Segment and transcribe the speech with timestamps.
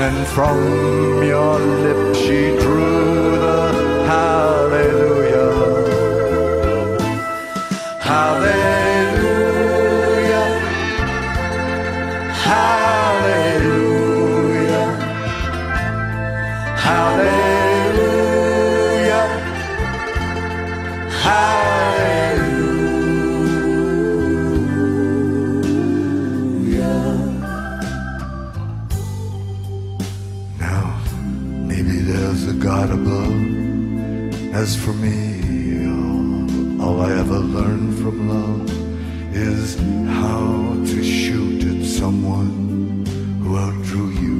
[0.00, 2.47] And from your lips she
[32.88, 34.54] God above.
[34.54, 38.70] As for me, all, all I ever learned from love
[39.34, 39.76] is
[40.06, 43.04] how to shoot at someone
[43.42, 44.38] who outdrew you.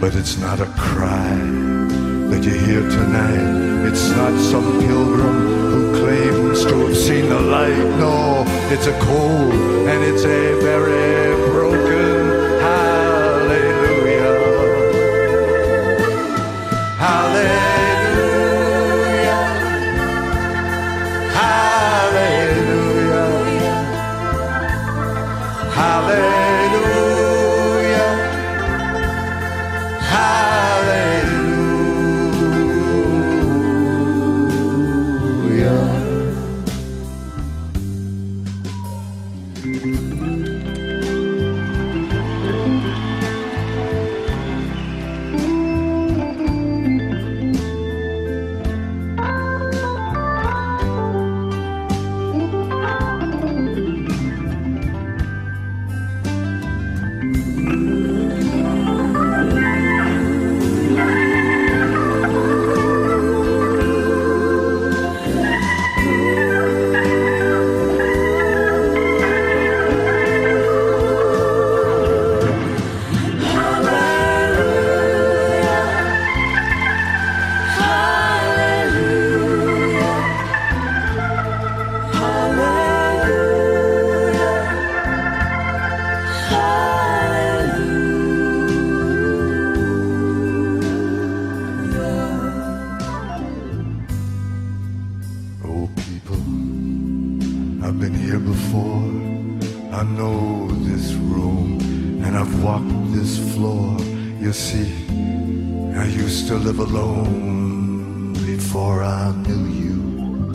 [0.00, 1.36] But it's not a cry
[2.30, 3.86] that you hear tonight.
[3.88, 7.84] It's not some pilgrim who claims to have seen the light.
[8.00, 9.54] No, it's a cold
[9.88, 11.43] and it's a very
[104.44, 104.92] You see,
[105.96, 110.52] I used to live alone before I knew you.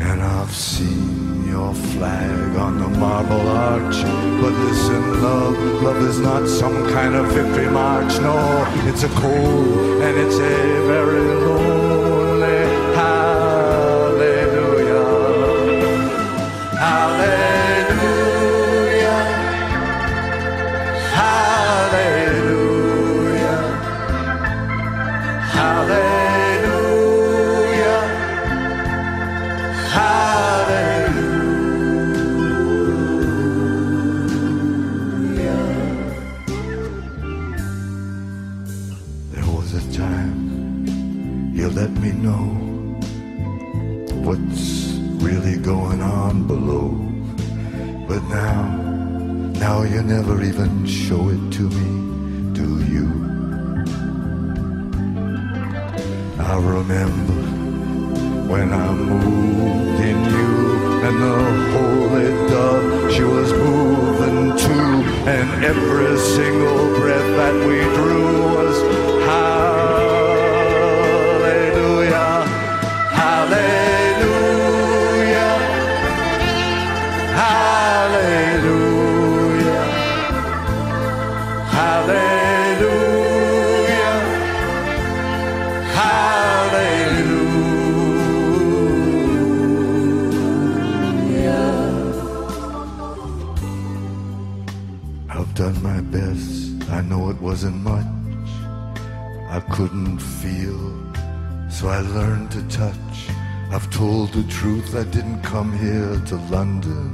[0.00, 4.02] And I've seen your flag on the marble arch.
[4.40, 8.18] But listen, love, love is not some kind of victory march.
[8.20, 8.38] No,
[8.88, 11.43] it's a cold and it's a very
[56.54, 57.32] I remember
[58.46, 61.36] when I moved in you and the
[61.74, 64.88] holy dove she was moving too.
[65.34, 68.76] And every single breath that we drew was
[69.26, 69.53] hallelujah
[95.94, 96.72] my best.
[96.90, 98.50] I know it wasn't much.
[99.56, 100.82] I couldn't feel,
[101.70, 103.16] so I learned to touch.
[103.70, 104.96] I've told the truth.
[104.96, 107.08] I didn't come here to London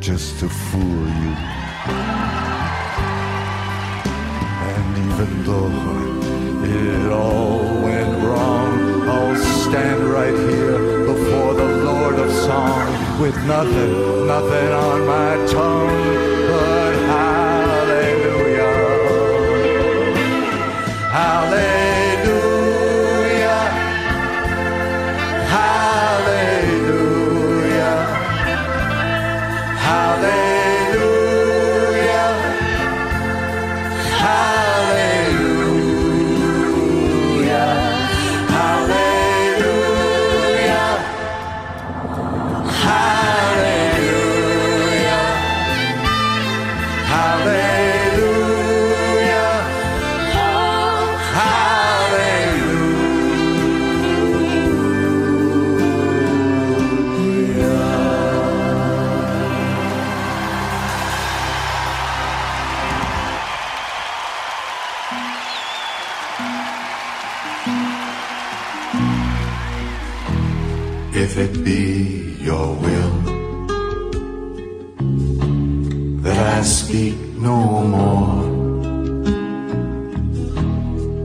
[0.00, 1.34] just to fool you.
[4.74, 5.72] And even though
[6.80, 8.72] it all went wrong,
[9.14, 9.36] I'll
[9.66, 10.78] stand right here
[11.12, 12.88] before the Lord of Song
[13.20, 13.92] with nothing,
[14.26, 16.19] nothing on my tongue
[30.00, 30.49] Hallelujah.
[71.90, 73.12] Your will
[76.22, 78.44] that I speak no more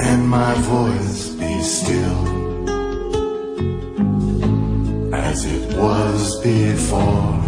[0.00, 2.20] and my voice be still
[5.14, 7.40] as it was before.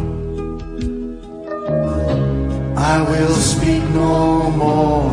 [2.76, 5.10] I will speak no more.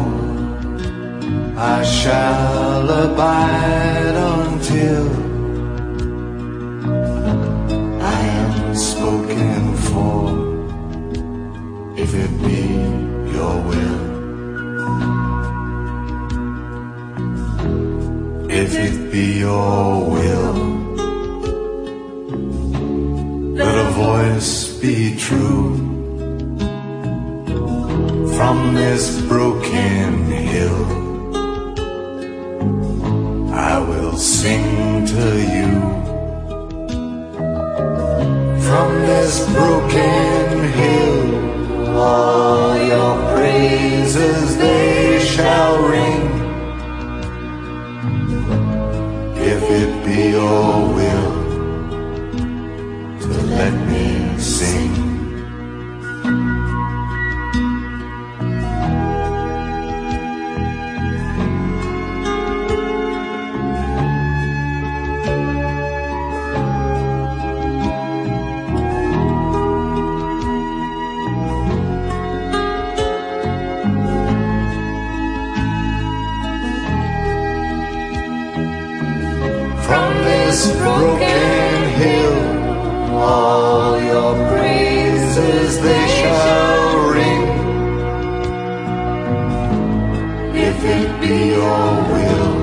[1.57, 5.18] I shall abide until
[19.11, 20.53] be your will,
[23.55, 25.77] let a voice be true
[28.37, 30.85] from this broken hill.
[33.51, 35.71] I will sing to you
[38.61, 40.98] from this broken hill.
[83.29, 87.45] All your praises they shall ring.
[90.67, 92.53] If it be your will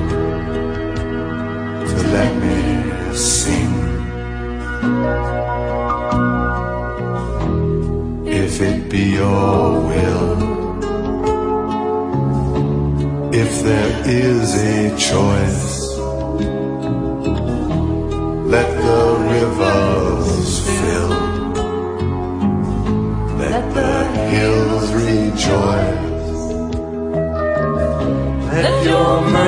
[1.90, 2.58] to let me
[3.14, 3.74] sing.
[8.42, 10.30] If it be your will,
[13.42, 15.85] if there is a choice.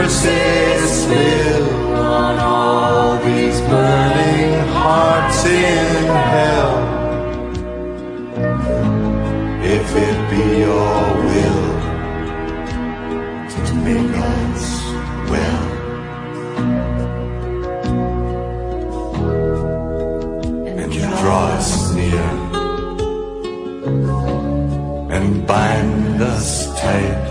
[0.08, 6.76] Mercy spill on all these burning hearts in hell.
[9.76, 11.68] If it be your will
[13.66, 14.64] to make us
[15.30, 15.64] well.
[20.78, 22.28] and you draw us near
[25.14, 27.27] and bind us tight.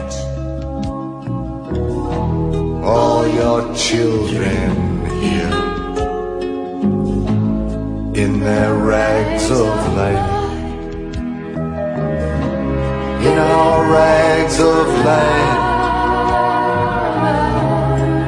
[13.90, 15.60] Rags of land,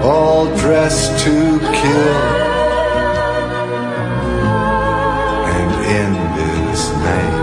[0.04, 2.16] all dressed to kill.
[5.58, 7.38] And in this name,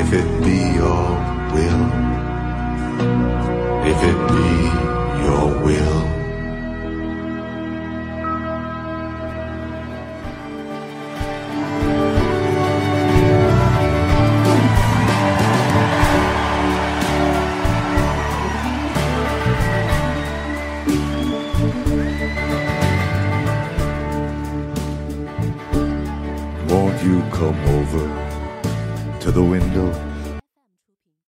[0.00, 1.21] if it be your